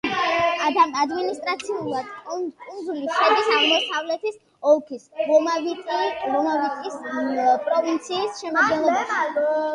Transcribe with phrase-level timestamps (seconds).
[1.01, 6.99] ადმინისტრაციულად კუნძული შედის აღმოსავლეთის ოლქის ლომაივიტის
[7.69, 9.49] პროვინციის შემადგენლობაში.